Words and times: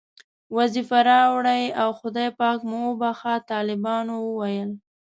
وظیفه 0.57 0.97
راوړئ 1.09 1.63
او 1.81 1.89
خدای 1.99 2.29
پاک 2.39 2.59
مو 2.69 2.81
وبښه، 2.89 3.33
طالبانو 3.51 4.15
وویل. 4.21 4.69